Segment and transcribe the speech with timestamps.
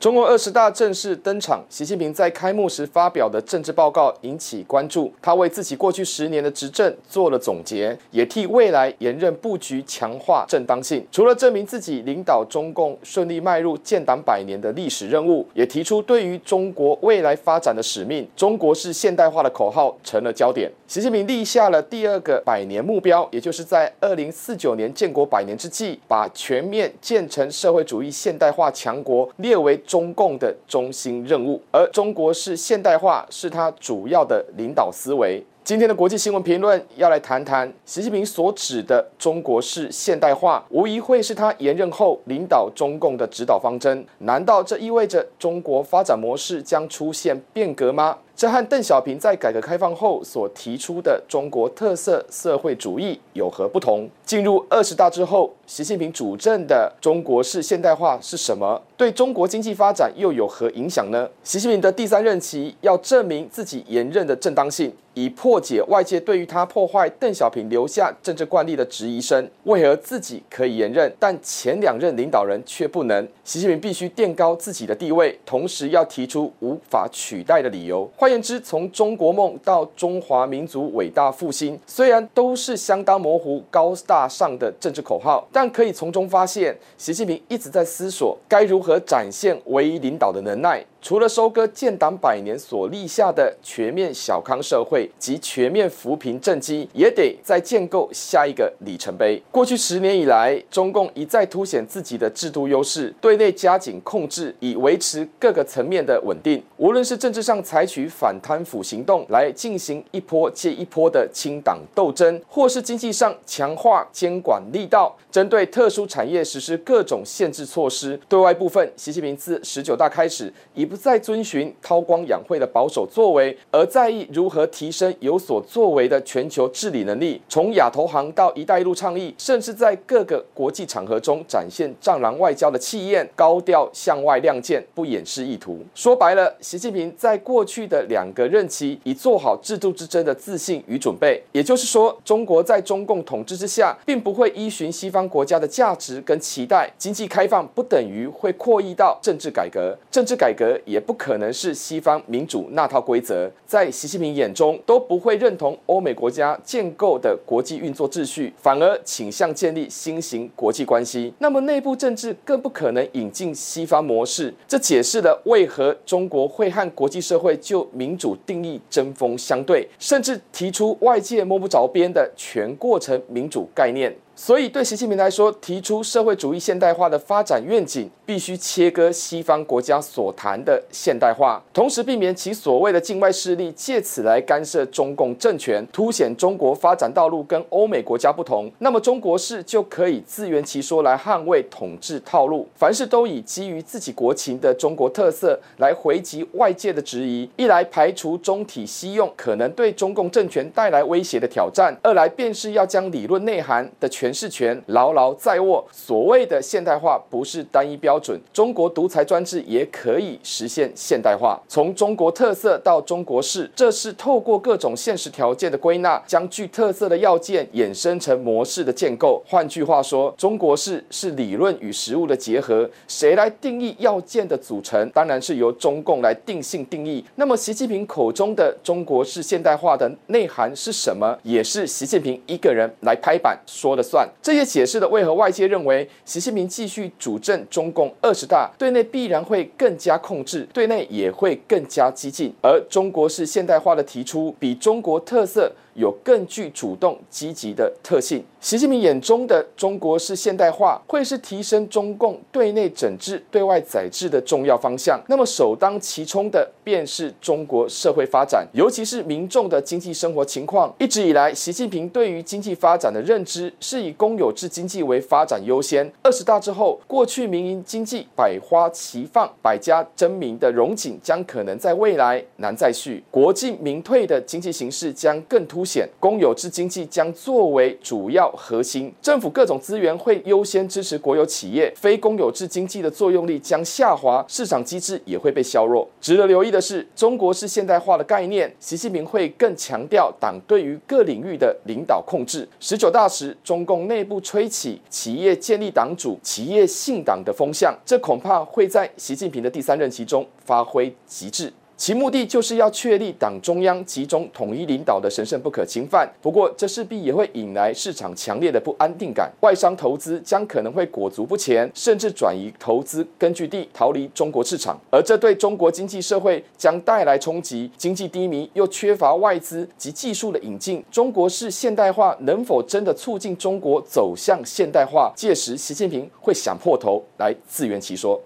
[0.00, 5.12] 中共二十大正式登场，习近平在开幕时发表的政治报告引起关注。
[5.20, 11.04] 他为自己过去十年的执政做了总结，也替未来连任布局强化正当性。
[11.10, 20.70] 除了证明自己领导中共顺利迈入建党百年的历史任务，也提出对于中国未来发展的使命“中国式现代化”的口号成了焦点。
[20.86, 29.76] 习近平立下了第二个百年目标，也就是在二零四九年建国百年之际，把全面建成社会主义现代化强国列为。
[29.88, 35.42] 中共的中心任务，而中国式现代化是它主要的领导思维。
[35.68, 44.02] 今天的国际新闻评论要来谈谈习近平所指的中国式现代化，无疑会是他延任后领导中共的指导方针。
[44.20, 48.16] 难道这意味着中国发展模式将出现变革吗？
[48.34, 54.08] 这和邓小平在改革开放后所提出的中国特色社会主义有何不同？
[54.24, 58.80] 进入二十大之后，习近平主政的中国式现代化是什么？
[58.96, 61.28] 对中国经济发展又有何影响呢？
[61.42, 69.50] 习近平的第三任期要证明自己延任的正当性，以破解外界对于他破坏邓小平留下政治惯例的质疑声。
[69.64, 73.26] 为何自己可以延任，但前两任领导人却不能？
[73.42, 78.08] 习近平必须垫高自己的地位，同时要提出无法取代的理由。
[78.16, 90.84] 换言之，从中国梦到中华民族伟大复兴，虽然都是相当模糊、高大上的政治口号，但可以从中发现，习近平一直在思索该如何展现唯一领导的能耐。
[91.00, 99.40] 除了收割建党百年所立下的全面小康社会及全面扶贫政绩，也得再建构下一个里程碑。
[99.52, 106.62] 过去十年以来，中共一再凸显自己的制度优势，对内加紧控制，以维持各个层面的稳定。
[106.76, 118.18] 无论是政治上采取反贪腐行动来进行一波接一波的清党斗争，或是经济上强化监管力道，针对特殊产业实施各种限制措施。
[118.28, 127.40] 对外部分，习近平自十九大开始一不再遵循韬光养晦的保守作为，而在意如何提升有所作为的全球治理能力。
[127.48, 135.78] 从亚投行到“一带一路”倡议，甚至在各个国际场合中展现战狼外交的气焰，高调向外亮剑，不掩饰意图。
[135.94, 141.42] 说白了，习近平在过去的两个任期已做好制度之争的自信与准备。
[141.52, 146.90] 也就是说，中国在中共统治之下，并不会依循西方国家的价值跟期待。
[146.96, 150.77] 经济开放不等于会扩易到政治改革，政治改革。
[150.84, 161.32] 也不可能是西方民主那套规则，在习近平眼中都不会认同欧美国家建构的国际运作秩序，反而倾向建立新型国际关系。
[161.38, 174.14] 那么内部政治更不可能引进西方模式，这解释了为何中国会和国际社会就民主定义针锋相对，甚至提出外界摸不着边的全过程民主概念。
[174.40, 188.70] 所以，对习近平来说，提出社会主义现代化的发展愿景，必须切割西方国家所谈的现代化，同时避免其所谓的境外势力借此来干涉中共政权，凸显中国发展道路跟欧美国家不同。
[188.78, 204.27] 那么，中国式就可以自圆其说来捍卫统治套路，凡事都以基于自己国情的中国特色来回击外界的质疑，一来排除中体西用可能对中共政权带来威胁的挑战，二来便是要将理论内涵的全。
[204.28, 205.82] 诠释权牢牢在握。
[205.90, 211.58] 所谓的现代化不是单一标准，中国独裁专制也可以实现现代化。
[211.66, 219.42] 从中国特色到中国式，这是透过各种现实条件的归纳，将具特色的要件衍生成模式的建构。
[219.46, 222.88] 换句话说，中国式是理论与实物的结合。
[223.06, 225.08] 谁来定义要件的组成？
[225.10, 227.24] 当然是由中共来定性定义。
[227.36, 231.38] 那么，习近平口中的中国式现代化的内涵是什么？
[231.42, 234.17] 也是习近平一个人来拍板说了算。
[234.40, 245.70] 这些解释的为何外界认为习近平继续主政中共二十大，对内必然会更加控制，对内也会更加激进，而中国式现代化的提出，比中国特色。
[245.98, 248.42] 有更具主动积极的特性。
[248.60, 255.20] 习近平眼中的中国式现代化，会是提升中共对内整治、对外宰制的重要方向。
[255.28, 260.92] 那么首当其冲的，便是中国社会发展，尤其是民众的经济生活情况。
[260.98, 266.10] 一直以来，习近平对于经济发展的认知，是以公有制经济为发展优先。
[266.22, 273.22] 二十大之后，过去民营经济百花齐放、百家争鸣的荣景，将可能在未来难再续。
[273.30, 286.06] 国进民退的经济形势将更突显，公有制经济将作为主要核心，政府各种资源会优先支持国有企业，非公有制经济的作用力将下滑，市场机制也会被削弱。
[286.20, 292.68] 值得留意的是，中国是现代化的概念，习近平会更强调党对于各领域的领导控制。
[292.78, 301.72] 十九大时，中共内部吹起企业建立党主、企业信党的风向，这恐怕会在习近平的第三任期中发挥极致。
[301.98, 306.32] 其目的就是要确立党中央集中统一领导的神圣不可侵犯。
[306.40, 314.96] 不过，这势必也会引来市场强烈的不安定感，外商投资将可能会裹足不前，甚至转移投资根据地，逃离中国市场。
[315.10, 325.32] 而这对中国经济社会将带来冲击，经济低迷又缺乏外资及技术的引进，中国式现代化能否真的促进中国走向现代化？
[325.34, 328.40] 届时，习近平会想破头来自圆其说。